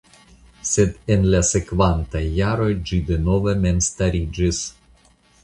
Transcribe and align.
Sed 0.69 0.95
en 1.15 1.27
la 1.33 1.41
sekvantaj 1.49 2.23
jaroj 2.39 2.71
ĝi 2.89 3.01
denove 3.11 3.55
memstariĝis. 3.67 4.65